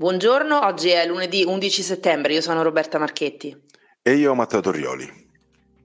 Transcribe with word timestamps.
Buongiorno, 0.00 0.64
oggi 0.64 0.88
è 0.88 1.04
lunedì 1.04 1.44
11 1.44 1.82
settembre, 1.82 2.32
io 2.32 2.40
sono 2.40 2.62
Roberta 2.62 2.98
Marchetti. 2.98 3.54
E 4.00 4.14
io 4.14 4.34
Matteo 4.34 4.60
Torrioli. 4.60 5.06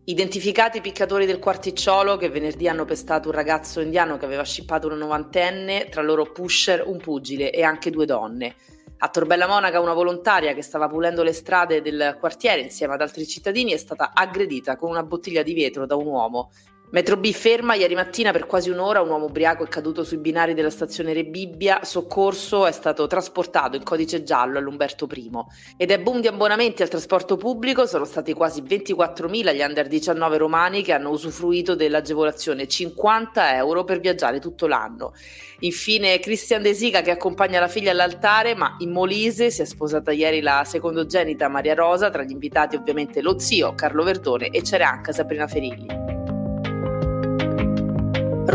Identificati 0.05 0.77
i 0.77 0.81
piccatori 0.81 1.25
del 1.25 1.37
quarticciolo 1.37 2.15
che 2.15 2.29
venerdì 2.29 2.69
hanno 2.69 2.85
pestato 2.85 3.27
un 3.27 3.35
ragazzo 3.35 3.81
indiano 3.81 4.15
che 4.15 4.23
aveva 4.23 4.43
scippato 4.43 4.87
una 4.87 4.95
novantenne, 4.95 5.89
tra 5.89 6.01
loro 6.01 6.31
pusher, 6.31 6.87
un 6.87 6.97
pugile 6.97 7.51
e 7.51 7.61
anche 7.61 7.89
due 7.89 8.05
donne. 8.05 8.55
A 8.99 9.09
Torbella 9.09 9.47
Monaca 9.47 9.81
una 9.81 9.91
volontaria 9.91 10.53
che 10.53 10.61
stava 10.61 10.87
pulendo 10.87 11.21
le 11.21 11.33
strade 11.33 11.81
del 11.81 12.15
quartiere 12.17 12.61
insieme 12.61 12.93
ad 12.93 13.01
altri 13.01 13.27
cittadini 13.27 13.73
è 13.73 13.77
stata 13.77 14.11
aggredita 14.13 14.77
con 14.77 14.91
una 14.91 15.03
bottiglia 15.03 15.43
di 15.43 15.53
vetro 15.53 15.85
da 15.85 15.97
un 15.97 16.05
uomo 16.05 16.51
Metro 16.91 17.17
B 17.17 17.33
ferma 17.33 17.73
ieri 17.73 17.95
mattina 17.95 18.31
per 18.31 18.45
quasi 18.45 18.69
un'ora 18.69 19.01
un 19.01 19.09
uomo 19.09 19.25
ubriaco 19.25 19.65
è 19.65 19.67
caduto 19.67 20.03
sui 20.03 20.17
binari 20.17 20.53
della 20.53 20.69
stazione 20.69 21.13
Rebibbia, 21.13 21.83
soccorso 21.83 22.67
è 22.67 22.71
stato 22.71 23.07
trasportato 23.07 23.75
in 23.75 23.83
codice 23.83 24.23
giallo 24.23 24.59
all'Umberto 24.59 25.07
I 25.11 25.31
ed 25.77 25.89
è 25.89 25.99
boom 25.99 26.21
di 26.21 26.27
abbonamenti 26.27 26.83
al 26.83 26.87
trasporto 26.87 27.37
pubblico, 27.37 27.87
sono 27.87 28.05
stati 28.05 28.33
quasi 28.33 28.61
24.000 28.61 29.55
gli 29.55 29.61
under 29.61 29.87
19 29.87 30.37
romani 30.37 30.83
che 30.83 30.93
hanno 30.93 31.09
usufruito 31.09 31.75
dell'agevolazione 31.75 32.67
50 32.67 33.55
euro 33.55 33.83
per 33.83 33.99
viaggiare 33.99 34.39
tutto 34.39 34.67
l'anno. 34.67 35.13
Infine 35.61 36.19
Cristian 36.19 36.61
De 36.61 36.73
Sica 36.75 37.01
che 37.01 37.11
accompagna 37.11 37.59
la 37.59 37.67
figlia 37.67 37.91
all'altare, 37.91 38.53
ma 38.55 38.75
in 38.79 38.91
Molise 38.91 39.49
si 39.49 39.63
è 39.63 39.65
sposata 39.65 40.11
ieri 40.11 40.39
la 40.39 40.63
secondogenita 40.63 41.49
Maria 41.49 41.73
Rosa, 41.73 42.11
tra 42.11 42.23
gli 42.23 42.31
invitati 42.31 42.75
ovviamente 42.75 43.21
lo 43.21 43.39
zio 43.39 43.73
Carlo 43.73 44.03
Verdone 44.03 44.49
e 44.49 44.61
c'era 44.61 44.89
anche 44.89 45.13
Sabrina 45.13 45.47
Ferilli. 45.47 46.24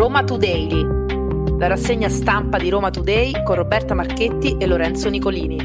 Roma 0.01 0.25
Today, 0.25 0.71
la 1.59 1.67
rassegna 1.67 2.09
stampa 2.09 2.57
di 2.57 2.71
Roma 2.71 2.89
Today 2.89 3.45
con 3.45 3.57
Roberta 3.57 3.93
Marchetti 3.93 4.57
e 4.59 4.67
Lorenzo 4.67 5.11
Nicolini. 5.11 5.59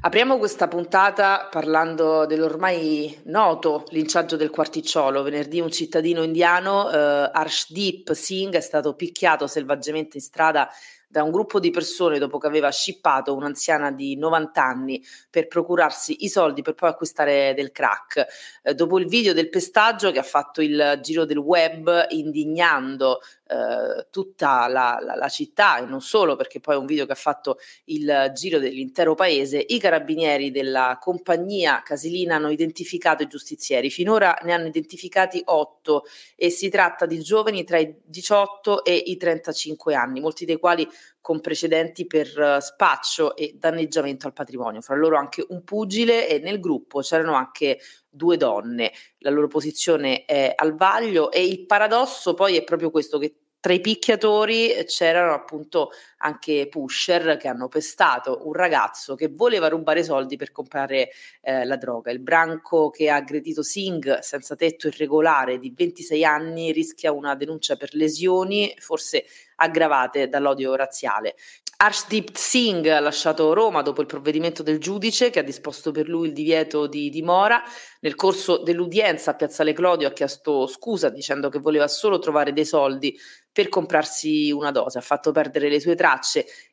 Apriamo 0.00 0.38
questa 0.38 0.66
puntata 0.66 1.46
parlando 1.50 2.24
dell'ormai 2.24 3.20
noto 3.24 3.84
linciaggio 3.90 4.36
del 4.36 4.48
quarticciolo. 4.48 5.22
Venerdì 5.22 5.60
un 5.60 5.70
cittadino 5.70 6.22
indiano, 6.22 6.90
eh, 6.90 7.30
Arshdeep 7.30 8.12
Singh, 8.12 8.54
è 8.54 8.60
stato 8.60 8.94
picchiato 8.94 9.46
selvaggiamente 9.46 10.16
in 10.16 10.22
strada 10.22 10.70
da 11.14 11.22
un 11.22 11.30
gruppo 11.30 11.60
di 11.60 11.70
persone 11.70 12.18
dopo 12.18 12.38
che 12.38 12.48
aveva 12.48 12.72
scippato 12.72 13.36
un'anziana 13.36 13.92
di 13.92 14.16
90 14.16 14.64
anni 14.64 15.00
per 15.30 15.46
procurarsi 15.46 16.24
i 16.24 16.28
soldi 16.28 16.60
per 16.60 16.74
poi 16.74 16.88
acquistare 16.88 17.54
del 17.54 17.70
crack. 17.70 18.26
Eh, 18.64 18.74
dopo 18.74 18.98
il 18.98 19.06
video 19.06 19.32
del 19.32 19.48
pestaggio 19.48 20.10
che 20.10 20.18
ha 20.18 20.24
fatto 20.24 20.60
il 20.60 20.98
giro 21.00 21.24
del 21.24 21.38
web 21.38 22.06
indignando 22.08 23.20
eh, 23.46 24.06
tutta 24.10 24.66
la, 24.68 24.98
la, 25.02 25.14
la, 25.16 25.28
città 25.28 25.78
e 25.78 25.84
non 25.84 26.00
solo 26.00 26.34
perché 26.34 26.60
poi 26.60 26.76
è 26.76 26.78
un 26.78 26.86
video 26.86 27.04
che 27.04 27.12
ha 27.12 27.16
fatto 27.16 27.58
il 27.84 28.30
giro 28.34 28.58
dell'intero 28.58 29.14
paese, 29.14 29.62
i 29.66 29.78
carabinieri 29.78 30.50
della 30.50 30.96
compagnia 30.98 31.82
Casilina 31.82 32.36
hanno 32.36 32.48
identificato 32.48 33.22
i 33.22 33.26
giustizieri, 33.26 33.90
finora 33.90 34.38
ne 34.42 34.52
hanno 34.52 34.66
identificati 34.66 35.42
otto 35.44 36.04
e 36.36 36.48
si 36.48 36.70
tratta 36.70 37.04
di 37.04 37.20
giovani 37.20 37.64
tra 37.64 37.78
i 37.78 37.94
18 38.02 38.82
e 38.82 38.94
i 38.94 39.16
35 39.16 39.94
anni, 39.94 40.20
molti 40.20 40.46
dei 40.46 40.58
quali 40.58 40.88
con 41.20 41.40
precedenti 41.40 42.06
per 42.06 42.38
uh, 42.38 42.60
spaccio 42.60 43.34
e 43.34 43.54
danneggiamento 43.58 44.26
al 44.26 44.34
patrimonio, 44.34 44.82
fra 44.82 44.94
loro 44.94 45.16
anche 45.16 45.44
un 45.48 45.64
pugile 45.64 46.28
e 46.28 46.38
nel 46.38 46.60
gruppo 46.60 47.00
c'erano 47.00 47.32
anche 47.32 47.78
due 48.14 48.36
donne. 48.36 48.92
La 49.18 49.30
loro 49.30 49.48
posizione 49.48 50.24
è 50.24 50.52
al 50.54 50.76
vaglio 50.76 51.30
e 51.30 51.44
il 51.44 51.66
paradosso 51.66 52.34
poi 52.34 52.56
è 52.56 52.64
proprio 52.64 52.90
questo 52.90 53.18
che 53.18 53.34
tra 53.64 53.72
i 53.72 53.80
picchiatori 53.80 54.84
c'erano 54.86 55.32
appunto 55.32 55.90
anche 56.24 56.68
pusher 56.68 57.36
che 57.36 57.48
hanno 57.48 57.68
pestato 57.68 58.40
un 58.44 58.54
ragazzo 58.54 59.14
che 59.14 59.28
voleva 59.28 59.68
rubare 59.68 60.02
soldi 60.02 60.36
per 60.36 60.52
comprare 60.52 61.10
eh, 61.42 61.64
la 61.64 61.76
droga. 61.76 62.10
Il 62.10 62.20
branco 62.20 62.88
che 62.90 63.10
ha 63.10 63.16
aggredito 63.16 63.62
Singh 63.62 64.20
senza 64.20 64.56
tetto 64.56 64.88
irregolare 64.88 65.58
di 65.58 65.72
26 65.76 66.24
anni 66.24 66.72
rischia 66.72 67.12
una 67.12 67.34
denuncia 67.34 67.76
per 67.76 67.94
lesioni, 67.94 68.74
forse 68.78 69.24
aggravate 69.56 70.28
dall'odio 70.28 70.74
razziale. 70.74 71.34
Arshdeep 71.76 72.34
Singh 72.34 72.86
ha 72.86 73.00
lasciato 73.00 73.52
Roma 73.52 73.82
dopo 73.82 74.00
il 74.00 74.06
provvedimento 74.06 74.62
del 74.62 74.78
giudice 74.78 75.30
che 75.30 75.40
ha 75.40 75.42
disposto 75.42 75.90
per 75.90 76.08
lui 76.08 76.28
il 76.28 76.32
divieto 76.32 76.86
di 76.86 77.10
dimora. 77.10 77.62
Nel 78.00 78.14
corso 78.14 78.58
dell'udienza 78.58 79.32
a 79.32 79.34
Piazzale 79.34 79.72
Clodio 79.72 80.08
ha 80.08 80.12
chiesto 80.12 80.66
scusa 80.66 81.10
dicendo 81.10 81.48
che 81.48 81.58
voleva 81.58 81.88
solo 81.88 82.18
trovare 82.18 82.52
dei 82.52 82.64
soldi 82.64 83.18
per 83.54 83.68
comprarsi 83.68 84.50
una 84.50 84.72
dose, 84.72 84.98
ha 84.98 85.00
fatto 85.00 85.30
perdere 85.30 85.68
le 85.68 85.78
sue 85.78 85.94
tracce 85.94 86.13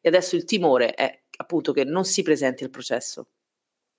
e 0.01 0.07
adesso 0.07 0.35
il 0.35 0.45
timore 0.45 0.93
è 0.93 1.23
appunto 1.37 1.73
che 1.73 1.83
non 1.83 2.05
si 2.05 2.21
presenti 2.21 2.63
al 2.63 2.69
processo. 2.69 3.27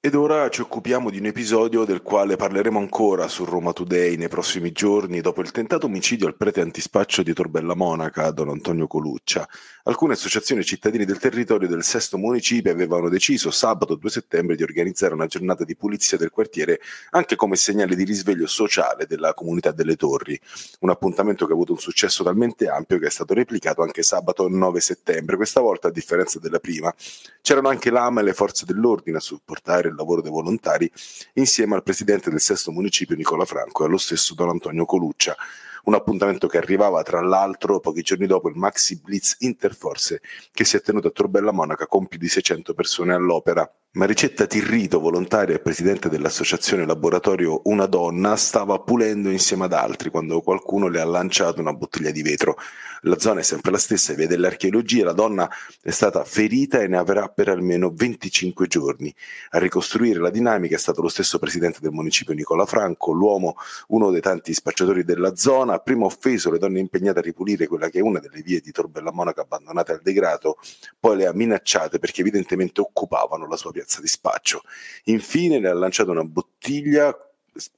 Ed 0.04 0.16
ora 0.16 0.48
ci 0.48 0.62
occupiamo 0.62 1.10
di 1.10 1.18
un 1.18 1.26
episodio 1.26 1.84
del 1.84 2.02
quale 2.02 2.34
parleremo 2.34 2.76
ancora 2.76 3.28
su 3.28 3.44
Roma 3.44 3.72
Today 3.72 4.16
nei 4.16 4.26
prossimi 4.26 4.72
giorni 4.72 5.20
dopo 5.20 5.42
il 5.42 5.52
tentato 5.52 5.86
omicidio 5.86 6.26
al 6.26 6.34
prete 6.34 6.60
antispaccio 6.60 7.22
di 7.22 7.32
Torbella 7.32 7.76
Monaca, 7.76 8.28
Don 8.32 8.48
Antonio 8.48 8.88
Coluccia. 8.88 9.48
Alcune 9.84 10.14
associazioni 10.14 10.64
cittadini 10.64 11.04
del 11.04 11.18
territorio 11.18 11.68
del 11.68 11.84
sesto 11.84 12.18
municipio 12.18 12.72
avevano 12.72 13.08
deciso 13.08 13.52
sabato 13.52 13.94
2 13.94 14.10
settembre 14.10 14.56
di 14.56 14.64
organizzare 14.64 15.14
una 15.14 15.26
giornata 15.26 15.62
di 15.62 15.76
pulizia 15.76 16.18
del 16.18 16.30
quartiere 16.30 16.80
anche 17.10 17.36
come 17.36 17.54
segnale 17.54 17.94
di 17.94 18.02
risveglio 18.02 18.48
sociale 18.48 19.06
della 19.06 19.34
comunità 19.34 19.70
delle 19.70 19.94
torri. 19.94 20.36
Un 20.80 20.90
appuntamento 20.90 21.46
che 21.46 21.52
ha 21.52 21.54
avuto 21.54 21.74
un 21.74 21.78
successo 21.78 22.24
talmente 22.24 22.66
ampio 22.66 22.98
che 22.98 23.06
è 23.06 23.10
stato 23.10 23.34
replicato 23.34 23.82
anche 23.82 24.02
sabato 24.02 24.48
9 24.48 24.80
settembre. 24.80 25.36
Questa 25.36 25.60
volta, 25.60 25.86
a 25.86 25.92
differenza 25.92 26.40
della 26.40 26.58
prima, 26.58 26.92
c'erano 27.40 27.68
anche 27.68 27.90
l'AMA 27.90 28.20
e 28.20 28.24
le 28.24 28.34
forze 28.34 28.64
dell'ordine 28.66 29.18
a 29.18 29.20
supportare 29.20 29.90
il 29.92 29.98
lavoro 29.98 30.20
dei 30.20 30.30
volontari, 30.30 30.90
insieme 31.34 31.76
al 31.76 31.82
presidente 31.82 32.30
del 32.30 32.40
sesto 32.40 32.72
municipio 32.72 33.14
Nicola 33.14 33.44
Franco 33.44 33.84
e 33.84 33.86
allo 33.86 33.98
stesso 33.98 34.34
Don 34.34 34.48
Antonio 34.48 34.84
Coluccia. 34.84 35.36
Un 35.84 35.94
appuntamento 35.94 36.46
che 36.46 36.58
arrivava 36.58 37.02
tra 37.02 37.20
l'altro 37.20 37.80
pochi 37.80 38.02
giorni 38.02 38.26
dopo 38.26 38.48
il 38.48 38.56
Maxi 38.56 39.00
Blitz 39.00 39.36
Interforce 39.40 40.20
che 40.52 40.64
si 40.64 40.76
è 40.76 40.80
tenuto 40.80 41.08
a 41.08 41.10
Torbella 41.10 41.50
Monaca 41.50 41.86
con 41.86 42.06
più 42.06 42.18
di 42.18 42.28
600 42.28 42.72
persone 42.72 43.14
all'opera. 43.14 43.68
Maricetta 43.94 44.46
Tirrito, 44.46 45.00
volontaria 45.00 45.54
e 45.54 45.60
presidente 45.60 46.08
dell'associazione 46.08 46.86
Laboratorio 46.86 47.60
Una 47.64 47.84
Donna, 47.84 48.36
stava 48.36 48.78
pulendo 48.78 49.28
insieme 49.28 49.64
ad 49.64 49.74
altri 49.74 50.08
quando 50.08 50.40
qualcuno 50.40 50.88
le 50.88 50.98
ha 50.98 51.04
lanciato 51.04 51.60
una 51.60 51.74
bottiglia 51.74 52.10
di 52.10 52.22
vetro. 52.22 52.56
La 53.02 53.18
zona 53.18 53.40
è 53.40 53.42
sempre 53.42 53.70
la 53.70 53.78
stessa, 53.78 54.14
via 54.14 54.26
dell'archeologia, 54.28 55.04
la 55.04 55.12
donna 55.12 55.50
è 55.82 55.90
stata 55.90 56.24
ferita 56.24 56.80
e 56.80 56.86
ne 56.86 56.96
avrà 56.96 57.28
per 57.28 57.48
almeno 57.48 57.90
25 57.92 58.66
giorni. 58.66 59.14
A 59.50 59.58
ricostruire 59.58 60.20
la 60.20 60.30
dinamica 60.30 60.76
è 60.76 60.78
stato 60.78 61.02
lo 61.02 61.08
stesso 61.08 61.38
presidente 61.38 61.80
del 61.82 61.90
municipio 61.90 62.32
Nicola 62.32 62.64
Franco, 62.64 63.12
l'uomo, 63.12 63.56
uno 63.88 64.10
dei 64.10 64.20
tanti 64.22 64.54
spacciatori 64.54 65.04
della 65.04 65.34
zona, 65.34 65.71
prima 65.78 66.04
offeso 66.04 66.50
le 66.50 66.58
donne 66.58 66.80
impegnate 66.80 67.18
a 67.18 67.22
ripulire 67.22 67.66
quella 67.66 67.88
che 67.88 67.98
è 67.98 68.02
una 68.02 68.18
delle 68.18 68.42
vie 68.42 68.60
di 68.60 68.70
Torbella 68.70 69.12
Monaca 69.12 69.42
abbandonate 69.42 69.92
al 69.92 70.00
degrado, 70.02 70.58
poi 70.98 71.16
le 71.16 71.26
ha 71.26 71.32
minacciate 71.32 71.98
perché 71.98 72.20
evidentemente 72.20 72.80
occupavano 72.80 73.46
la 73.46 73.56
sua 73.56 73.70
piazza 73.70 74.00
di 74.00 74.08
spaccio. 74.08 74.62
Infine 75.04 75.58
le 75.58 75.68
ha 75.68 75.74
lanciato 75.74 76.10
una 76.10 76.24
bottiglia 76.24 77.16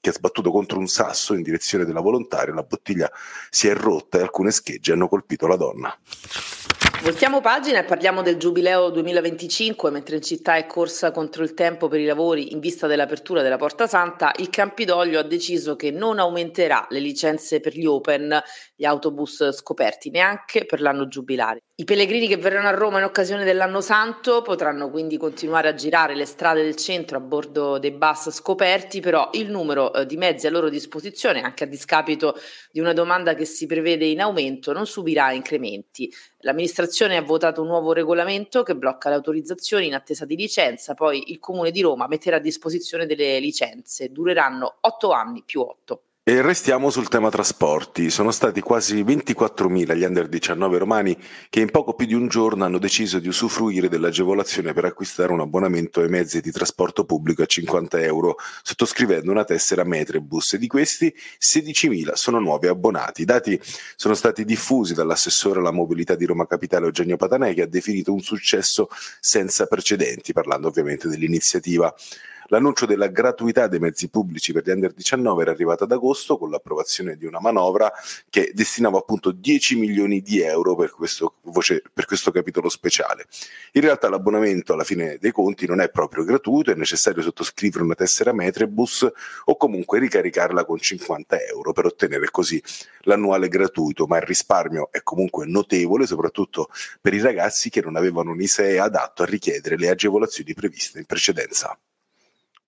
che 0.01 0.11
ha 0.11 0.13
sbattuto 0.13 0.51
contro 0.51 0.79
un 0.79 0.87
sasso 0.87 1.35
in 1.35 1.43
direzione 1.43 1.85
della 1.85 2.01
volontaria, 2.01 2.55
la 2.55 2.63
bottiglia 2.63 3.11
si 3.51 3.67
è 3.69 3.75
rotta 3.75 4.19
e 4.19 4.23
alcune 4.23 4.51
schegge 4.51 4.93
hanno 4.93 5.09
colpito 5.09 5.47
la 5.47 5.57
donna. 5.57 5.99
Voltiamo 7.05 7.43
pagina 7.43 7.81
e 7.81 7.85
parliamo 7.85 8.23
del 8.23 8.39
Giubileo 8.39 8.89
2025, 8.89 9.91
mentre 9.91 10.17
in 10.17 10.23
città 10.23 10.57
è 10.57 10.65
corsa 10.65 11.11
contro 11.11 11.43
il 11.43 11.53
tempo 11.53 11.87
per 11.87 12.01
i 12.01 12.07
lavori 12.07 12.53
in 12.53 12.61
vista 12.61 12.87
dell'apertura 12.87 13.43
della 13.43 13.59
Porta 13.59 13.87
Santa, 13.87 14.33
il 14.39 14.49
Campidoglio 14.49 15.19
ha 15.19 15.23
deciso 15.23 15.77
che 15.77 15.91
non 15.91 16.19
aumenterà 16.19 16.87
le 16.89 17.01
licenze 17.01 17.61
per 17.61 17.75
gli 17.75 17.85
Open, 17.85 18.43
gli 18.75 18.87
autobus 18.87 19.53
scoperti, 19.53 20.09
neanche 20.09 20.65
per 20.65 20.81
l'anno 20.81 21.07
giubilare. 21.07 21.65
I 21.77 21.85
pellegrini 21.85 22.27
che 22.27 22.39
verranno 22.39 22.69
a 22.69 22.75
Roma 22.75 22.99
in 22.99 23.05
occasione 23.05 23.45
dell'anno 23.45 23.83
santo 23.83 24.41
potranno 24.41 24.89
quindi 24.91 25.19
continuare 25.19 25.69
a 25.69 25.75
girare 25.75 26.15
le 26.15 26.25
strade 26.25 26.63
del 26.63 26.77
centro 26.77 27.19
a 27.19 27.21
bordo 27.21 27.79
dei 27.79 27.91
bus 27.91 28.31
scoperti, 28.31 29.01
però 29.01 29.29
il 29.33 29.51
numero 29.51 29.93
eh, 29.93 30.07
di 30.07 30.17
mezzi 30.17 30.47
a 30.47 30.51
loro 30.51 30.71
disposizione, 30.71 31.43
anche 31.43 31.65
a 31.65 31.67
discapito 31.67 32.35
di 32.71 32.81
una 32.81 32.95
domanda 32.95 33.35
che 33.35 33.45
si 33.45 33.67
prevede 33.67 34.07
in 34.07 34.23
aumento, 34.23 34.73
non 34.73 34.87
subirà 34.87 35.33
incrementi. 35.33 36.11
L'amministrazione 36.39 36.93
ha 37.03 37.23
votato 37.23 37.61
un 37.63 37.67
nuovo 37.67 37.93
regolamento 37.93 38.63
che 38.63 38.77
blocca 38.77 39.09
le 39.09 39.17
autorizzazioni 39.17 39.87
in 39.87 39.95
attesa 39.95 40.25
di 40.25 40.37
licenza, 40.37 40.95
poi 40.95 41.33
il 41.33 41.39
Comune 41.41 41.71
di 41.71 41.81
Roma 41.81 42.07
metterà 42.07 42.37
a 42.37 42.41
disposizione 42.41 43.07
delle 43.07 43.41
licenze, 43.41 44.13
dureranno 44.13 44.77
otto 44.81 45.11
anni 45.11 45.43
più 45.45 45.61
otto. 45.61 46.03
E 46.27 46.41
restiamo 46.41 46.89
sul 46.89 47.09
tema 47.09 47.29
trasporti. 47.29 48.09
Sono 48.09 48.31
stati 48.31 48.63
quasi 48.63 49.03
24.000 49.03 49.95
gli 49.95 50.05
under 50.05 50.27
19 50.27 50.79
romani 50.79 51.15
che 51.51 51.61
in 51.61 51.71
poco 51.71 51.93
più 51.93 52.07
di 52.07 52.15
un 52.15 52.29
giorno 52.29 52.65
hanno 52.65 52.79
deciso 52.79 53.19
di 53.19 53.29
usufruire 53.29 53.91
dell'agevolazione 53.91 54.73
per 54.73 54.87
acquistare 54.87 55.33
un 55.33 55.41
abbonamento 55.41 56.01
ai 56.01 56.09
mezzi 56.09 56.41
di 56.41 56.51
trasporto 56.51 57.05
pubblico 57.05 57.43
a 57.43 57.47
50 57.47 58.01
euro, 58.01 58.37
sottoscrivendo 58.63 59.31
una 59.31 59.45
tessera 59.45 59.85
Metrebus. 59.85 60.55
E 60.55 60.59
di 60.59 60.67
questi 60.67 61.15
16.000 61.39 62.15
sono 62.15 62.39
nuovi 62.41 62.69
abbonati. 62.69 63.21
I 63.21 63.27
dati 63.27 63.61
sono 63.95 64.15
stati 64.15 64.47
diffusi 64.47 64.95
dall'assessore 64.95 65.59
alla 65.59 65.73
mobilità 65.73 66.15
di 66.15 66.25
Roma 66.25 66.47
Capitale 66.47 66.87
Eugenio 66.87 67.17
Patanè 67.17 67.53
che 67.53 67.61
ha 67.61 67.67
definito 67.67 68.15
un 68.15 68.23
successo 68.23 68.89
senza 69.21 69.67
precedenti, 69.67 70.33
parlando 70.33 70.69
ovviamente 70.69 71.07
dell'iniziativa. 71.07 71.95
L'annuncio 72.49 72.85
della 72.87 73.09
gratuità 73.09 73.67
dei 73.69 73.79
mezzi 73.79 74.09
pubblici 74.09 74.53
per 74.53 74.65
gli 74.65 74.71
under 74.71 74.93
19 74.93 75.43
era 75.43 75.51
arrivato 75.53 75.85
ad 75.85 75.93
agosto 75.93 76.37
con 76.37 76.51
l'approvazione 76.51 77.17
di 77.17 77.25
una 77.25 77.41
manovra 77.41 77.91
che 78.29 78.51
destinava 78.53 78.99
appunto 78.99 79.33
10 79.33 79.77
milioni 79.77 80.21
di 80.21 80.41
euro 80.41 80.75
per 80.75 80.91
questo, 80.91 81.37
voce, 81.43 81.83
per 81.93 82.05
questo 82.05 82.31
capitolo 82.31 82.69
speciale. 82.69 83.27
In 83.73 83.81
realtà 83.81 84.09
l'abbonamento 84.09 84.75
alla 84.75 84.85
fine 84.85 85.17
dei 85.19 85.31
conti 85.31 85.67
non 85.67 85.81
è 85.81 85.91
proprio 85.91 86.25
gratuito, 86.25 86.71
è 86.71 86.75
necessario 86.75 87.23
sottoscrivere 87.23 87.83
una 87.83 87.95
tessera 87.95 88.33
Metrebus 88.33 89.09
o 89.47 89.57
comunque 89.57 89.99
ricaricarla 89.99 90.65
con 90.65 90.79
50 90.79 91.41
euro 91.45 91.73
per 91.73 91.87
ottenere 91.87 92.31
così 92.31 92.63
l'annuale 93.03 93.49
gratuito, 93.49 94.07
ma 94.07 94.17
il 94.19 94.25
risparmio 94.25 94.89
è 94.91 95.03
comunque 95.03 95.47
notevole, 95.47 96.07
soprattutto 96.07 96.69
per 97.01 97.15
i 97.15 97.21
ragazzi 97.21 97.71
che 97.71 97.81
non 97.81 97.97
avevano 97.97 98.33
un 98.33 98.41
ISEE 98.41 98.79
adatto 98.79 99.23
a 99.23 99.27
richiedere 99.27 99.77
le 99.77 99.89
agevolazioni 99.89 100.53
previste 100.53 100.99
in 100.99 101.07
precedenza. 101.07 101.79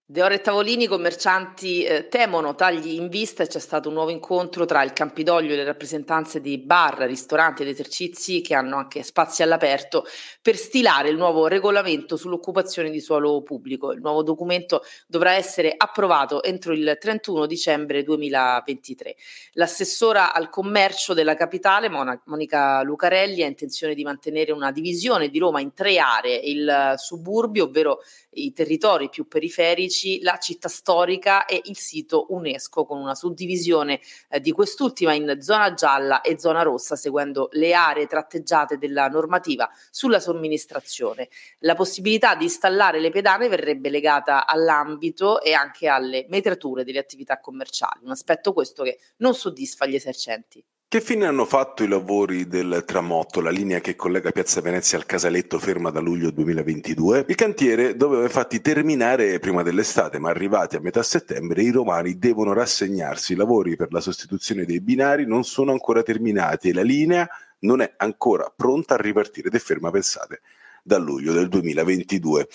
Deore 0.09 0.37
e 0.37 0.41
tavolini, 0.41 0.87
commercianti 0.87 1.83
eh, 1.83 2.07
temono 2.07 2.55
tagli 2.55 2.93
in 2.93 3.09
vista 3.09 3.43
e 3.43 3.49
c'è 3.49 3.59
stato 3.59 3.89
un 3.89 3.95
nuovo 3.95 4.11
incontro 4.11 4.65
tra 4.65 4.85
il 4.85 4.93
Campidoglio 4.93 5.53
e 5.53 5.57
le 5.57 5.65
rappresentanze 5.65 6.41
di 6.41 6.59
bar, 6.59 6.99
ristoranti 6.99 7.63
ed 7.63 7.69
esercizi 7.71 8.41
che 8.41 8.55
hanno 8.55 8.77
anche 8.77 9.03
spazi 9.03 9.43
all'aperto 9.43 10.05
per 10.41 10.57
stilare 10.57 11.09
il 11.09 11.17
nuovo 11.17 11.49
regolamento 11.49 12.17
sull'occupazione 12.17 12.91
di 12.91 13.01
suolo 13.01 13.43
pubblico. 13.43 13.91
Il 13.91 14.01
nuovo 14.01 14.23
documento 14.23 14.85
dovrà 15.09 15.33
essere 15.33 15.75
approvato 15.77 16.41
entro 16.45 16.73
il 16.73 16.97
31 17.01 17.45
dicembre 17.47 18.05
2023. 18.05 19.17
L'assessora 19.55 20.33
al 20.33 20.51
commercio 20.51 21.15
della 21.15 21.35
capitale, 21.35 21.89
Monica 21.89 22.81
Lucarelli, 22.83 23.43
ha 23.43 23.47
intenzione 23.49 23.95
di 23.97 24.05
mantenere 24.05 24.53
una 24.53 24.71
divisione 24.71 25.31
di 25.31 25.41
Roma 25.41 25.61
in 25.61 25.73
tre 25.73 25.99
aree, 25.99 26.37
il 26.37 26.95
suburbio, 26.95 27.65
ovvero 27.65 27.99
i 28.37 28.53
territori 28.53 29.09
più 29.09 29.27
periferici, 29.27 29.95
la 30.23 30.39
città 30.39 30.69
storica 30.69 31.45
e 31.45 31.61
il 31.65 31.77
sito 31.77 32.27
UNESCO 32.31 32.85
con 32.85 32.99
una 32.99 33.15
suddivisione 33.15 34.01
eh, 34.29 34.41
di 34.41 34.53
quest'ultima 34.53 35.13
in 35.13 35.39
zona 35.41 35.75
gialla 35.75 36.21
e 36.21 36.39
zona 36.39 36.63
rossa 36.63 36.97
seguendo 36.97 37.49
le 37.53 37.75
aree 37.75 38.07
tratteggiate 38.07 38.79
della 38.79 39.09
normativa 39.09 39.69
sulla 39.91 40.21
somministrazione. 40.21 41.29
La 41.61 41.75
possibilità 41.75 42.35
di 42.35 42.45
installare 42.45 43.01
le 43.01 43.11
pedane 43.11 43.49
verrebbe 43.49 43.91
legata 43.91 44.47
all'ambito 44.47 45.41
e 45.41 45.53
anche 45.53 45.89
alle 45.89 46.27
metrature 46.29 46.85
delle 46.85 46.99
attività 46.99 47.41
commerciali, 47.41 48.05
un 48.05 48.11
aspetto 48.11 48.53
questo 48.53 48.83
che 48.83 48.99
non 49.19 49.35
soddisfa 49.35 49.87
gli 49.87 49.95
esercenti. 49.95 50.65
Che 50.89 51.01
fine 51.01 51.27
hanno 51.27 51.47
fatto 51.47 51.83
i 51.83 51.89
lavori 51.89 52.47
del 52.47 52.85
tramotto, 52.87 53.41
la 53.41 53.51
linea 53.51 53.81
che 53.81 53.97
collega 53.97 54.31
Piazza 54.31 54.61
Venezia 54.61 54.97
al 54.97 55.05
Casaletto 55.05 55.59
ferma 55.59 55.91
da 55.91 55.99
luglio 55.99 56.31
2022? 56.31 57.25
Il 57.27 57.35
cantiere 57.35 57.97
doveva 57.97 58.23
infatti 58.23 58.61
terminare 58.61 59.41
prima 59.41 59.65
dell'estate, 59.65 60.21
ma 60.21 60.31
arrivati 60.31 60.77
a 60.77 60.81
metà 60.81 61.03
settembre 61.03 61.63
i 61.63 61.73
romani 61.73 62.21
devono 62.21 62.53
rassegnarsi. 62.53 63.33
I 63.33 63.37
lavori 63.37 63.75
per 63.75 63.91
la 63.91 64.01
sostituzione 64.01 64.65
dei 64.65 64.81
binari 64.81 65.27
non 65.27 65.43
sono 65.43 65.73
ancora 65.73 66.05
terminati 66.05 66.69
e 66.69 66.73
la 66.73 66.83
linea 66.83 67.29
non 67.61 67.81
è 67.81 67.95
ancora 67.97 68.53
pronta 68.55 68.95
a 68.95 68.99
ripartire 68.99 69.49
ed 69.49 69.57
è 69.57 69.59
ferma, 69.59 69.91
pensate, 69.91 70.43
da 70.85 70.99
luglio 70.99 71.33
del 71.33 71.49
2022. 71.49 72.47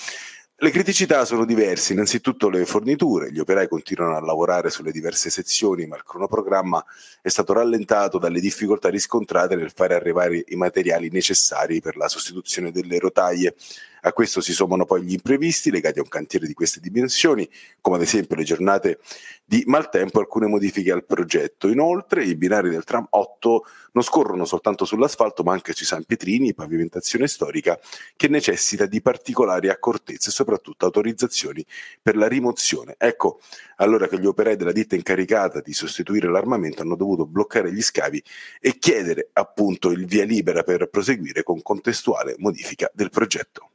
Le 0.63 0.69
criticità 0.69 1.25
sono 1.25 1.43
diverse, 1.43 1.93
innanzitutto 1.93 2.47
le 2.47 2.67
forniture, 2.67 3.31
gli 3.31 3.39
operai 3.39 3.67
continuano 3.67 4.15
a 4.15 4.21
lavorare 4.21 4.69
sulle 4.69 4.91
diverse 4.91 5.31
sezioni, 5.31 5.87
ma 5.87 5.95
il 5.95 6.03
cronoprogramma 6.03 6.85
è 7.19 7.29
stato 7.29 7.53
rallentato 7.53 8.19
dalle 8.19 8.39
difficoltà 8.39 8.87
riscontrate 8.89 9.55
nel 9.55 9.71
fare 9.71 9.95
arrivare 9.95 10.43
i 10.45 10.55
materiali 10.55 11.09
necessari 11.09 11.81
per 11.81 11.97
la 11.97 12.07
sostituzione 12.07 12.71
delle 12.71 12.99
rotaie. 12.99 13.55
A 14.03 14.13
questo 14.13 14.42
si 14.42 14.51
sommano 14.51 14.86
poi 14.86 15.03
gli 15.03 15.13
imprevisti 15.13 15.69
legati 15.69 16.00
a 16.00 16.01
un 16.01 16.07
cantiere 16.07 16.48
di 16.48 16.56
queste 16.56 16.80
dimensioni, 16.80 17.48
come 17.81 17.98
ad 17.98 18.01
esempio 18.01 18.36
le 18.36 18.44
giornate 18.44 19.00
di 19.45 19.63
maltempo 19.68 20.18
e 20.18 20.21
alcune 20.21 20.48
modifiche 20.48 20.92
al 20.92 21.06
progetto. 21.06 21.68
Inoltre 21.68 22.24
i 22.24 22.36
binari 22.36 22.71
del 22.71 22.83
tram 22.83 23.06
8 23.07 23.65
non 23.92 24.03
scorrono 24.03 24.45
soltanto 24.45 24.86
sull'asfalto 24.86 25.44
ma 25.44 25.51
anche 25.51 25.74
sui 25.74 25.86
San 25.86 26.03
Pietrini, 26.03 26.56
pavimentazione 26.56 27.27
storica 27.27 27.80
che 28.15 28.27
necessita 28.27 28.88
di 28.88 29.01
particolari 29.03 29.69
accortezze 29.69 30.30
e 30.30 30.31
soprattutto 30.31 30.86
autorizzazioni 30.86 31.63
per 32.01 32.15
la 32.15 32.27
rimozione. 32.27 32.95
Ecco 32.97 33.39
allora 33.75 34.07
che 34.07 34.19
gli 34.19 34.25
operai 34.25 34.56
della 34.56 34.71
ditta 34.71 34.95
incaricata 34.95 35.62
di 35.62 35.74
sostituire 35.74 36.27
l'armamento 36.27 36.81
hanno 36.81 36.95
dovuto 36.95 37.27
bloccare 37.27 37.71
gli 37.71 37.81
scavi 37.83 38.24
e 38.59 38.80
chiedere 38.80 39.30
appunto 39.33 39.92
il 39.92 40.07
via 40.07 40.25
libera 40.25 40.63
per 40.63 40.89
proseguire 40.89 41.44
con 41.44 41.62
contestuale 41.62 42.33
modifica 42.39 42.89
del 42.95 43.12
progetto. 43.12 43.69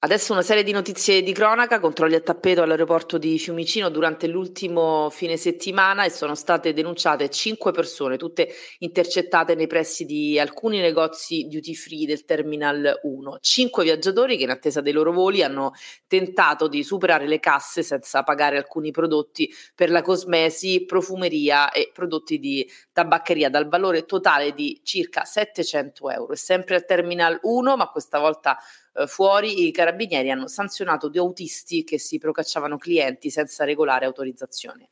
Adesso 0.00 0.32
una 0.32 0.42
serie 0.42 0.62
di 0.62 0.70
notizie 0.70 1.24
di 1.24 1.32
cronaca, 1.32 1.80
controlli 1.80 2.14
a 2.14 2.20
tappeto 2.20 2.62
all'aeroporto 2.62 3.18
di 3.18 3.36
Fiumicino 3.36 3.88
durante 3.88 4.28
l'ultimo 4.28 5.10
fine 5.10 5.36
settimana 5.36 6.04
e 6.04 6.10
sono 6.10 6.36
state 6.36 6.72
denunciate 6.72 7.28
cinque 7.30 7.72
persone, 7.72 8.16
tutte 8.16 8.48
intercettate 8.78 9.56
nei 9.56 9.66
pressi 9.66 10.04
di 10.04 10.38
alcuni 10.38 10.78
negozi 10.78 11.48
duty 11.48 11.74
free 11.74 12.06
del 12.06 12.24
Terminal 12.24 13.00
1. 13.02 13.38
Cinque 13.40 13.82
viaggiatori 13.82 14.36
che 14.36 14.44
in 14.44 14.50
attesa 14.50 14.80
dei 14.80 14.92
loro 14.92 15.10
voli 15.10 15.42
hanno 15.42 15.72
tentato 16.06 16.68
di 16.68 16.84
superare 16.84 17.26
le 17.26 17.40
casse 17.40 17.82
senza 17.82 18.22
pagare 18.22 18.56
alcuni 18.56 18.92
prodotti 18.92 19.52
per 19.74 19.90
la 19.90 20.02
cosmesi, 20.02 20.84
profumeria 20.84 21.72
e 21.72 21.90
prodotti 21.92 22.38
di 22.38 22.64
tabaccheria 22.92 23.50
dal 23.50 23.66
valore 23.66 24.04
totale 24.04 24.52
di 24.52 24.80
circa 24.84 25.24
700 25.24 26.10
euro. 26.10 26.36
Sempre 26.36 26.76
al 26.76 26.84
Terminal 26.84 27.40
1, 27.42 27.76
ma 27.76 27.88
questa 27.88 28.20
volta 28.20 28.56
eh, 28.98 29.06
fuori 29.06 29.66
i 29.66 29.70
carabinieri 29.70 30.30
hanno 30.30 30.48
sanzionato 30.48 31.08
due 31.08 31.20
autisti 31.20 31.84
che 31.84 31.98
si 31.98 32.18
procacciavano 32.18 32.76
clienti 32.78 33.30
senza 33.30 33.64
regolare 33.64 34.06
autorizzazione. 34.06 34.88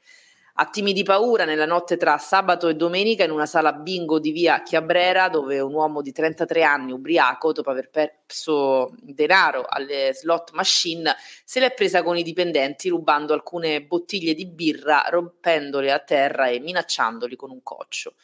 Attimi 0.59 0.95
di 0.95 1.03
paura 1.03 1.45
nella 1.45 1.67
notte 1.67 1.99
tra 1.99 2.17
sabato 2.17 2.69
e 2.69 2.75
domenica 2.75 3.25
in 3.25 3.31
una 3.31 3.45
sala 3.45 3.75
bingo 3.75 4.19
di 4.19 4.31
via 4.31 4.63
Chiabrera 4.63 5.29
dove 5.29 5.61
un 5.61 5.75
uomo 5.75 6.01
di 6.01 6.13
33 6.13 6.63
anni 6.63 6.93
ubriaco 6.93 7.53
dopo 7.53 7.69
aver 7.69 7.91
perso 7.91 8.95
denaro 9.03 9.67
alle 9.69 10.15
slot 10.15 10.53
machine 10.53 11.15
se 11.45 11.61
l'è 11.61 11.75
presa 11.75 12.03
con 12.03 12.17
i 12.17 12.23
dipendenti 12.23 12.89
rubando 12.89 13.35
alcune 13.35 13.83
bottiglie 13.83 14.33
di 14.33 14.47
birra 14.47 15.05
rompendole 15.11 15.93
a 15.93 15.99
terra 15.99 16.49
e 16.49 16.59
minacciandoli 16.59 17.37
con 17.37 17.51
un 17.51 17.63
coccio. 17.63 18.15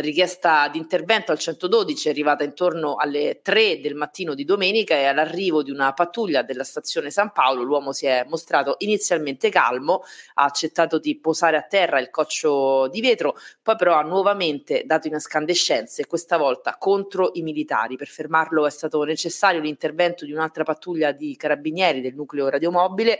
Richiesta 0.00 0.68
di 0.68 0.78
intervento 0.78 1.32
al 1.32 1.40
112 1.40 2.06
è 2.06 2.10
arrivata 2.12 2.44
intorno 2.44 2.94
alle 2.94 3.40
3 3.42 3.80
del 3.80 3.96
mattino 3.96 4.34
di 4.34 4.44
domenica 4.44 4.94
e 4.94 5.06
all'arrivo 5.06 5.64
di 5.64 5.72
una 5.72 5.92
pattuglia 5.92 6.42
della 6.42 6.62
stazione 6.62 7.10
San 7.10 7.32
Paolo 7.32 7.62
l'uomo 7.62 7.90
si 7.90 8.06
è 8.06 8.24
mostrato 8.28 8.76
inizialmente 8.78 9.48
calmo, 9.48 10.04
ha 10.34 10.44
accettato 10.44 11.00
di 11.00 11.18
posare 11.18 11.56
a 11.56 11.62
terra 11.62 11.98
il 11.98 12.10
coccio 12.10 12.86
di 12.86 13.00
vetro, 13.00 13.34
poi 13.60 13.74
però 13.74 13.94
ha 13.94 14.02
nuovamente 14.02 14.84
dato 14.86 15.08
in 15.08 15.14
escandescenze, 15.14 16.06
questa 16.06 16.36
volta 16.36 16.76
contro 16.78 17.30
i 17.32 17.42
militari. 17.42 17.96
Per 17.96 18.06
fermarlo 18.06 18.68
è 18.68 18.70
stato 18.70 19.02
necessario 19.02 19.60
l'intervento 19.60 20.24
di 20.24 20.30
un'altra 20.30 20.62
pattuglia 20.62 21.10
di 21.10 21.34
carabinieri 21.34 22.00
del 22.00 22.14
nucleo 22.14 22.48
radiomobile 22.48 23.18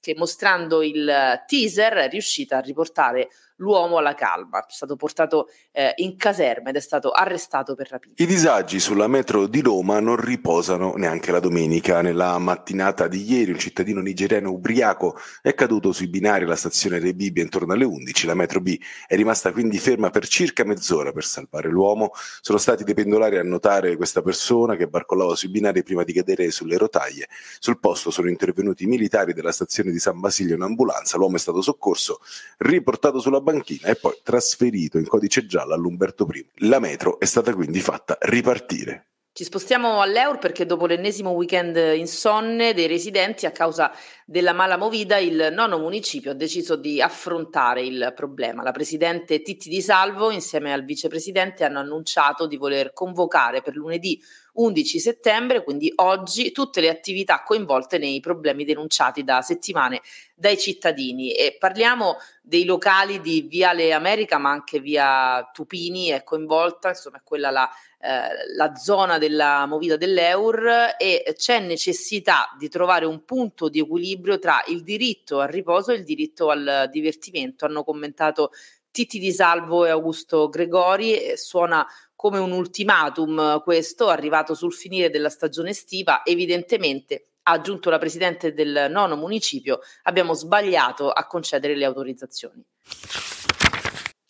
che 0.00 0.14
mostrando 0.16 0.82
il 0.82 1.42
teaser 1.46 1.92
è 1.94 2.08
riuscita 2.08 2.58
a 2.58 2.60
riportare 2.60 3.28
l'uomo 3.60 3.98
alla 3.98 4.14
calma. 4.14 4.60
È 4.60 4.64
stato 4.68 4.96
portato 4.96 5.48
eh, 5.72 5.92
in 5.96 6.16
caserma 6.16 6.70
ed 6.70 6.76
è 6.76 6.80
stato 6.80 7.10
arrestato 7.10 7.74
per 7.74 7.88
rapina. 7.90 8.14
I 8.16 8.26
disagi 8.26 8.80
sulla 8.80 9.06
metro 9.06 9.46
di 9.46 9.60
Roma 9.60 10.00
non 10.00 10.16
riposano 10.16 10.94
neanche 10.96 11.30
la 11.30 11.40
domenica. 11.40 12.02
Nella 12.02 12.36
mattinata 12.38 13.08
di 13.08 13.30
ieri 13.30 13.52
un 13.52 13.58
cittadino 13.58 14.00
nigeriano 14.00 14.50
ubriaco 14.50 15.16
è 15.42 15.54
caduto 15.54 15.92
sui 15.92 16.08
binari 16.08 16.44
alla 16.44 16.56
stazione 16.56 16.98
dei 17.00 17.14
Bibbia 17.14 17.42
intorno 17.42 17.72
alle 17.72 17.84
11. 17.84 18.26
La 18.26 18.34
metro 18.34 18.60
B 18.60 18.76
è 19.06 19.14
rimasta 19.14 19.52
quindi 19.52 19.78
ferma 19.78 20.10
per 20.10 20.26
circa 20.26 20.64
mezz'ora 20.64 21.12
per 21.12 21.24
salvare 21.24 21.68
l'uomo. 21.68 22.10
Sono 22.40 22.58
stati 22.58 22.84
dei 22.84 22.94
pendolari 22.94 23.38
a 23.38 23.42
notare 23.42 23.96
questa 23.96 24.22
persona 24.22 24.76
che 24.76 24.88
barcollava 24.88 25.34
sui 25.36 25.50
binari 25.50 25.82
prima 25.82 26.02
di 26.02 26.12
cadere 26.12 26.50
sulle 26.50 26.76
rotaie. 26.76 27.28
Sul 27.58 27.78
posto 27.78 28.10
sono 28.10 28.28
intervenuti 28.28 28.84
i 28.84 28.86
militari 28.86 29.32
della 29.32 29.52
stazione 29.52 29.90
di 29.90 29.98
San 29.98 30.18
Basilio 30.20 30.54
in 30.54 30.62
ambulanza. 30.62 31.16
L'uomo 31.16 31.36
è 31.36 31.38
stato 31.38 31.60
soccorso, 31.60 32.20
riportato 32.58 33.20
sulla 33.20 33.40
banchina 33.50 33.88
e 33.88 33.96
poi 33.96 34.14
trasferito 34.22 34.98
in 34.98 35.06
codice 35.06 35.46
giallo 35.46 35.74
all'Umberto 35.74 36.26
I. 36.32 36.46
La 36.66 36.78
metro 36.78 37.18
è 37.18 37.24
stata 37.24 37.54
quindi 37.54 37.80
fatta 37.80 38.16
ripartire. 38.20 39.06
Ci 39.32 39.44
spostiamo 39.44 40.00
all'Eur 40.02 40.38
perché 40.38 40.66
dopo 40.66 40.86
l'ennesimo 40.86 41.30
weekend 41.30 41.76
insonne 41.96 42.74
dei 42.74 42.88
residenti 42.88 43.46
a 43.46 43.52
causa 43.52 43.92
della 44.26 44.52
mala 44.52 44.76
movida 44.76 45.18
il 45.18 45.50
nono 45.52 45.78
municipio 45.78 46.32
ha 46.32 46.34
deciso 46.34 46.74
di 46.74 47.00
affrontare 47.00 47.82
il 47.82 48.12
problema. 48.14 48.64
La 48.64 48.72
presidente 48.72 49.40
Titti 49.40 49.68
Di 49.68 49.80
Salvo 49.80 50.32
insieme 50.32 50.72
al 50.72 50.84
vicepresidente 50.84 51.64
hanno 51.64 51.78
annunciato 51.78 52.48
di 52.48 52.56
voler 52.56 52.92
convocare 52.92 53.62
per 53.62 53.76
lunedì 53.76 54.20
11 54.54 54.98
settembre, 54.98 55.62
quindi 55.62 55.92
oggi, 55.96 56.52
tutte 56.52 56.80
le 56.80 56.88
attività 56.88 57.42
coinvolte 57.42 57.98
nei 57.98 58.20
problemi 58.20 58.64
denunciati 58.64 59.22
da 59.24 59.42
settimane 59.42 60.00
dai 60.34 60.58
cittadini. 60.58 61.32
E 61.32 61.56
parliamo 61.58 62.16
dei 62.42 62.64
locali 62.64 63.20
di 63.20 63.42
Viale 63.42 63.92
America 63.92 64.38
ma 64.38 64.50
anche 64.50 64.80
via 64.80 65.48
Tupini 65.52 66.08
è 66.08 66.24
coinvolta, 66.24 66.88
insomma 66.88 67.18
è 67.18 67.22
quella 67.22 67.50
la, 67.50 67.68
eh, 68.00 68.54
la 68.56 68.74
zona 68.74 69.18
della 69.18 69.66
movida 69.66 69.96
dell'Eur 69.96 70.94
e 70.98 71.34
c'è 71.36 71.60
necessità 71.60 72.54
di 72.58 72.68
trovare 72.68 73.04
un 73.04 73.24
punto 73.24 73.68
di 73.68 73.78
equilibrio 73.78 74.38
tra 74.38 74.62
il 74.66 74.82
diritto 74.82 75.40
al 75.40 75.48
riposo 75.48 75.92
e 75.92 75.96
il 75.96 76.04
diritto 76.04 76.50
al 76.50 76.88
divertimento, 76.90 77.66
hanno 77.66 77.84
commentato 77.84 78.50
Titti 78.90 79.20
Di 79.20 79.30
Salvo 79.30 79.84
e 79.84 79.90
Augusto 79.90 80.48
Gregori 80.48 81.36
suona 81.36 81.86
come 82.20 82.38
un 82.38 82.52
ultimatum 82.52 83.62
questo, 83.62 84.08
arrivato 84.08 84.52
sul 84.52 84.74
finire 84.74 85.08
della 85.08 85.30
stagione 85.30 85.70
estiva, 85.70 86.20
evidentemente 86.22 87.28
ha 87.44 87.52
aggiunto 87.52 87.88
la 87.88 87.96
presidente 87.96 88.52
del 88.52 88.88
nono 88.90 89.16
municipio, 89.16 89.80
abbiamo 90.02 90.34
sbagliato 90.34 91.10
a 91.10 91.26
concedere 91.26 91.74
le 91.74 91.86
autorizzazioni. 91.86 92.62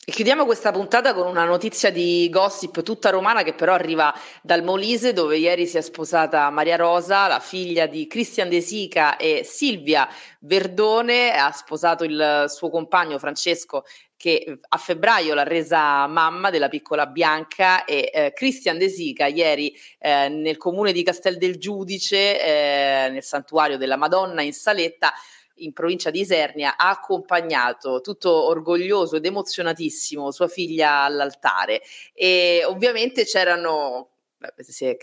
E 0.04 0.12
chiudiamo 0.12 0.44
questa 0.44 0.70
puntata 0.70 1.14
con 1.14 1.26
una 1.26 1.44
notizia 1.44 1.90
di 1.90 2.28
gossip 2.30 2.82
tutta 2.82 3.10
romana 3.10 3.42
che 3.42 3.54
però 3.54 3.74
arriva 3.74 4.14
dal 4.40 4.62
Molise 4.62 5.12
dove 5.12 5.38
ieri 5.38 5.66
si 5.66 5.76
è 5.76 5.80
sposata 5.80 6.48
Maria 6.50 6.76
Rosa, 6.76 7.26
la 7.26 7.40
figlia 7.40 7.86
di 7.86 8.06
Cristian 8.06 8.48
De 8.48 8.60
Sica 8.60 9.16
e 9.16 9.42
Silvia 9.44 10.08
Verdone, 10.38 11.32
ha 11.32 11.50
sposato 11.50 12.04
il 12.04 12.44
suo 12.46 12.70
compagno 12.70 13.18
Francesco 13.18 13.82
che 14.20 14.58
a 14.68 14.76
febbraio 14.76 15.32
l'ha 15.32 15.44
resa 15.44 16.06
mamma 16.06 16.50
della 16.50 16.68
piccola 16.68 17.06
Bianca 17.06 17.86
e 17.86 18.10
eh, 18.12 18.32
Cristian 18.34 18.76
De 18.76 18.90
Sica 18.90 19.24
ieri 19.24 19.74
eh, 19.98 20.28
nel 20.28 20.58
comune 20.58 20.92
di 20.92 21.02
Castel 21.02 21.38
del 21.38 21.56
Giudice, 21.56 22.38
eh, 22.38 23.08
nel 23.08 23.22
santuario 23.22 23.78
della 23.78 23.96
Madonna 23.96 24.42
in 24.42 24.52
Saletta, 24.52 25.10
in 25.54 25.72
provincia 25.72 26.10
di 26.10 26.20
Isernia, 26.20 26.76
ha 26.76 26.90
accompagnato 26.90 28.02
tutto 28.02 28.44
orgoglioso 28.44 29.16
ed 29.16 29.24
emozionatissimo 29.24 30.30
sua 30.30 30.48
figlia 30.48 31.00
all'altare. 31.00 31.80
E 32.12 32.62
ovviamente 32.66 33.24
c'erano 33.24 34.10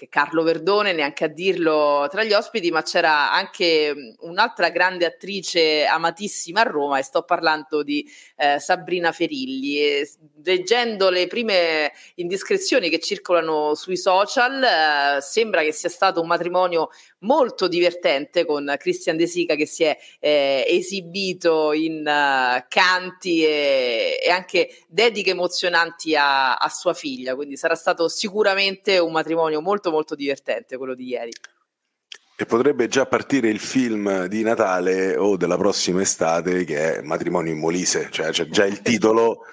Carlo 0.10 0.41
Verdone, 0.41 0.94
neanche 0.94 1.25
a 1.25 1.27
dirlo 1.27 2.08
tra 2.10 2.24
gli 2.24 2.34
ospiti, 2.34 2.72
ma 2.72 2.82
c'era 2.82 3.32
anche 3.32 4.15
un'altra 4.22 4.70
grande 4.70 5.06
attrice 5.06 5.86
amatissima 5.86 6.62
a 6.62 6.63
Roma 6.63 6.98
e 6.98 7.03
sto 7.03 7.22
parlando 7.22 7.84
di 7.84 8.10
eh, 8.36 8.60
Sabrina 8.60 9.12
Ferilli. 9.12 9.79
E, 9.79 10.10
leggendo 10.44 11.12
le 11.12 11.27
prime 11.27 11.91
indiscrezioni 12.15 12.89
che 12.89 13.00
circolano 13.00 13.75
sui 13.75 13.98
social, 13.98 14.63
eh, 14.63 15.22
sembra 15.22 15.62
che 15.62 15.72
sia 15.72 15.89
stato 15.89 16.20
un 16.20 16.27
matrimonio 16.27 16.89
molto 17.19 17.67
divertente 17.67 18.45
con 18.45 18.74
Christian 18.77 19.17
De 19.17 19.27
Sica 19.27 19.55
che 19.55 19.65
si 19.65 19.83
è 19.83 19.97
eh, 20.19 20.65
esibito 20.67 21.74
in 21.74 22.00
uh, 22.00 22.63
canti 22.67 23.43
e, 23.43 24.19
e, 24.24 24.29
anche 24.29 24.83
dediche 24.88 25.31
emozionanti 25.31 26.15
a, 26.15 26.55
a 26.55 26.69
sua 26.69 26.93
figlia, 26.93 27.36
quindi 27.36 27.57
sarà 27.57 27.75
stato 27.75 28.07
sicuramente 28.07 28.97
un 29.00 29.12
matrimonio 29.12 29.62
molto 29.62 29.89
molto 29.89 30.15
divertente 30.15 30.77
quello 30.77 30.93
di 30.93 31.05
ieri. 31.07 31.31
E 32.39 32.45
potrebbe 32.45 32.88
già 32.88 33.07
partire 33.07 33.50
il 33.50 33.59
film 33.59 34.27
di 34.27 34.43
Natale 34.43 35.17
o 35.17 35.38
della 35.38 35.57
prossima 35.57 36.01
estate 36.01 36.65
che 36.65 36.97
è 36.97 37.01
Matrimonio 37.01 37.51
in 37.51 37.57
Molise, 37.57 38.09
cioè 38.12 38.29
c'è 38.29 38.47
già 38.47 38.63
il 38.63 38.83
titolo 38.83 39.45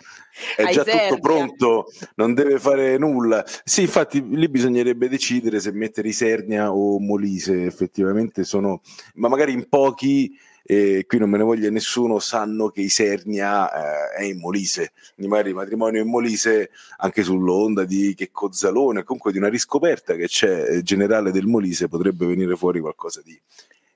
è 0.57 0.64
già 0.71 0.83
Isernia. 0.83 1.09
tutto 1.09 1.21
pronto, 1.21 1.87
non 2.17 2.35
deve 2.35 2.59
fare 2.59 2.99
nulla. 2.99 3.45
Sì, 3.64 3.83
infatti 3.83 4.25
lì 4.29 4.49
bisognerebbe 4.49 5.09
decidere 5.09 5.61
se 5.61 5.73
mettere 5.73 6.09
Isernia 6.09 6.73
o 6.73 6.99
Molise, 6.99 7.64
effettivamente 7.64 8.45
sono, 8.45 8.81
ma 9.14 9.29
magari 9.29 9.53
in 9.53 9.69
pochi, 9.69 10.37
e 10.67 11.05
qui 11.07 11.19
non 11.19 11.29
me 11.29 11.38
ne 11.38 11.45
voglia 11.45 11.71
nessuno, 11.71 12.19
sanno 12.19 12.71
che 12.71 12.81
Isernia 12.81 13.71
eh, 14.14 14.21
è 14.21 14.23
in 14.25 14.38
Molise, 14.38 14.93
quindi 15.14 15.31
magari 15.31 15.50
il 15.50 15.57
matrimonio 15.57 16.03
in 16.03 16.09
Molise 16.09 16.71
anche 16.99 17.23
sull'onda 17.23 17.85
di 17.85 18.14
che 18.14 18.31
Cozzalone, 18.31 19.03
comunque 19.03 19.31
di 19.31 19.38
una 19.38 19.49
riscoperta 19.49 20.14
che 20.14 20.26
c'è 20.26 20.76
eh, 20.76 20.83
generale 20.83 21.33
del 21.33 21.47
Molise 21.47 21.88
potrebbe 21.88 22.26
venire 22.26 22.57
fuori 22.57 22.81
qualcosa 22.81 23.21
di 23.23 23.38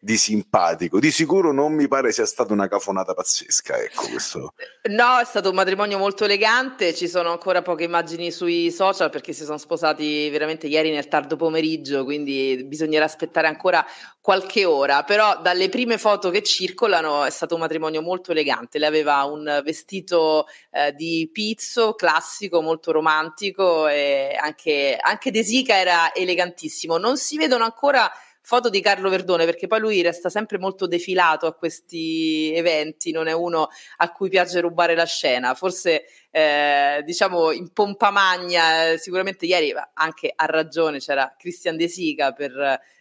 di 0.01 0.17
simpatico. 0.17 1.01
Di 1.01 1.11
sicuro 1.11 1.53
non 1.53 1.73
mi 1.73 1.89
pare 1.89 2.13
sia 2.13 2.27
stata 2.27 2.53
una 2.53 2.69
cafonata 2.69 3.15
pazzesca, 3.15 3.79
ecco 3.79 4.09
questo. 4.09 4.55
No, 4.91 5.19
è 5.19 5.25
stato 5.25 5.49
un 5.49 5.57
matrimonio 5.57 5.99
molto 5.99 6.25
elegante, 6.25 6.95
ci 6.95 7.09
sono 7.09 7.33
ancora 7.33 7.63
poche 7.63 7.85
immagini 7.85 8.31
sui 8.31 8.71
social 8.71 9.11
perché 9.11 9.33
si 9.33 9.45
sono 9.45 9.59
sposati 9.59 10.31
veramente 10.31 10.69
ieri 10.69 10.91
nel 10.91 11.09
tardo 11.09 11.37
pomeriggio, 11.37 12.05
quindi 12.05 12.65
bisognerà 12.65 13.05
aspettare 13.05 13.49
ancora 13.49 13.85
qualche 14.21 14.65
ora, 14.65 15.03
però 15.03 15.41
dalle 15.41 15.69
prime 15.69 15.99
foto 15.99 16.31
che 16.31 16.43
circolano 16.43 17.25
è 17.25 17.31
stato 17.31 17.55
un 17.55 17.61
matrimonio 17.61 18.03
molto 18.03 18.31
elegante, 18.31 18.79
lei 18.79 18.89
aveva 18.89 19.25
un 19.25 19.63
vestito 19.65 20.47
eh, 20.71 20.93
di 20.93 21.29
pizzo 21.33 21.95
classico, 21.95 22.61
molto 22.61 22.93
romantico 22.93 23.89
e 23.89 24.37
anche, 24.39 24.97
anche 25.01 25.31
De 25.31 25.43
Sica 25.43 25.77
era 25.77 26.15
elegantissimo, 26.15 26.99
non 26.99 27.17
si 27.17 27.37
vedono 27.37 27.65
ancora 27.65 28.11
foto 28.49 28.71
di 28.71 28.81
Carlo 28.81 29.11
Verdone, 29.11 29.45
perché 29.45 29.67
poi 29.67 29.79
lui 29.79 30.01
resta 30.01 30.31
sempre 30.31 30.57
molto 30.57 30.87
defilato 30.87 31.45
a 31.45 31.53
questi 31.53 32.51
eventi, 32.55 33.11
non 33.11 33.27
è 33.27 33.33
uno 33.33 33.69
a 33.99 34.11
cui 34.11 34.31
piace 34.31 34.61
rubare 34.61 34.95
la 34.95 35.05
scena. 35.05 35.53
Forse 35.53 36.05
eh, 36.31 37.03
diciamo 37.05 37.51
in 37.51 37.71
pompa 37.75 38.11
magna, 38.11 38.93
eh, 38.93 38.97
sicuramente 38.97 39.45
ieri 39.45 39.75
anche 39.93 40.33
a 40.35 40.47
ragione 40.47 40.99
c'era 40.99 41.35
Christian 41.37 41.77
De 41.77 41.89
Sica 41.89 42.33
per 42.33 42.59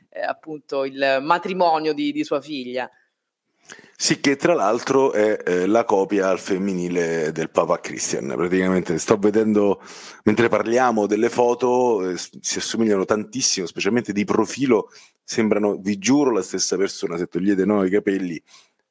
eh, 0.10 0.20
appunto 0.20 0.84
il 0.84 1.20
matrimonio 1.22 1.94
di, 1.94 2.12
di 2.12 2.26
sua 2.26 2.42
figlia. 2.42 2.92
Sì, 4.00 4.20
che 4.20 4.36
tra 4.36 4.54
l'altro 4.54 5.12
è 5.12 5.42
eh, 5.44 5.66
la 5.66 5.84
copia 5.84 6.30
al 6.30 6.38
femminile 6.38 7.32
del 7.32 7.50
Papa 7.50 7.80
Christian. 7.80 8.28
Praticamente 8.28 9.00
sto 9.00 9.18
vedendo, 9.18 9.82
mentre 10.24 10.50
parliamo 10.50 11.08
delle 11.08 11.30
foto, 11.30 12.08
eh, 12.08 12.16
si 12.16 12.60
assomigliano 12.60 13.06
tantissimo, 13.06 13.66
specialmente 13.66 14.14
di 14.14 14.24
profilo, 14.24 14.90
sembrano, 15.24 15.78
vi 15.82 15.98
giuro, 15.98 16.32
la 16.32 16.44
stessa 16.44 16.78
persona, 16.78 17.18
se 17.18 17.26
togliete 17.26 17.66
no, 17.66 17.84
i 17.84 17.90
capelli, 17.90 18.42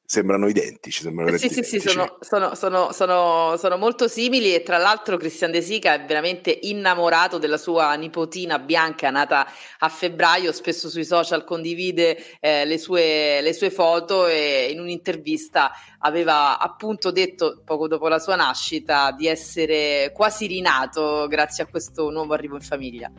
sembrano 0.09 0.47
identici. 0.47 1.01
Sembrano 1.01 1.37
sì, 1.37 1.49
sì, 1.49 1.63
sì, 1.63 1.79
sono, 1.81 2.17
sono, 2.21 2.55
sono, 2.93 3.57
sono, 3.57 3.77
molto 3.77 4.07
simili 4.07 4.55
e 4.55 4.63
tra 4.63 4.77
l'altro 4.77 5.17
Cristian 5.17 5.51
De 5.51 5.61
Sica 5.61 5.95
è 5.95 6.05
veramente 6.05 6.57
innamorato 6.61 7.37
della 7.37 7.57
sua 7.57 7.93
nipotina 7.95 8.57
Bianca 8.57 9.09
nata 9.09 9.45
a 9.79 9.89
febbraio, 9.89 10.53
spesso 10.53 10.87
sui 10.87 11.03
social 11.03 11.43
condivide 11.43 12.17
eh, 12.39 12.63
le, 12.63 12.77
sue, 12.77 13.41
le 13.41 13.51
sue 13.51 13.69
foto 13.69 14.27
e 14.27 14.69
in 14.71 14.79
un'intervista 14.79 15.73
aveva 15.99 16.57
appunto 16.57 17.11
detto 17.11 17.61
poco 17.65 17.89
dopo 17.89 18.07
la 18.07 18.19
sua 18.19 18.37
nascita 18.37 19.11
di 19.11 19.27
essere 19.27 20.13
quasi 20.15 20.47
rinato 20.47 21.27
grazie 21.27 21.65
a 21.65 21.67
questo 21.67 22.09
nuovo 22.09 22.33
arrivo 22.33 22.55
in 22.55 22.61
famiglia. 22.61 23.11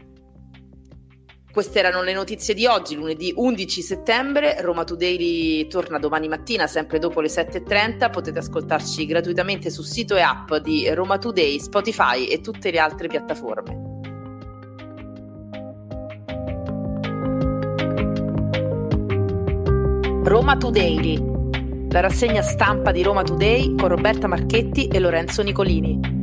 Queste 1.50 1.78
erano 1.78 2.02
le 2.02 2.12
notizie 2.12 2.52
di 2.52 2.66
oggi, 2.66 2.94
lunedì 2.94 3.32
11 3.34 3.82
settembre. 3.82 4.60
Roma 4.60 4.84
Today 4.84 5.66
torna 5.66 5.98
domani 5.98 6.28
mattina, 6.28 6.66
sempre 6.66 6.98
dopo 6.98 7.20
le 7.20 7.28
7.30. 7.28 8.10
Potete 8.10 8.38
ascoltarci 8.38 9.06
gratuitamente 9.06 9.70
sul 9.70 9.86
sito 9.86 10.14
e 10.14 10.20
app 10.20 10.54
di 10.56 10.88
Roma 10.92 11.16
Today, 11.16 11.58
Spotify 11.58 12.26
e 12.26 12.42
tutte 12.42 12.70
le 12.70 12.78
altre 12.78 13.08
piattaforme. 13.08 13.86
Roma 20.24 20.56
Today, 20.58 21.18
la 21.88 22.00
rassegna 22.00 22.42
stampa 22.42 22.92
di 22.92 23.02
Roma 23.02 23.22
Today 23.22 23.74
con 23.74 23.88
Roberta 23.88 24.28
Marchetti 24.28 24.86
e 24.88 24.98
Lorenzo 24.98 25.42
Nicolini. 25.42 26.17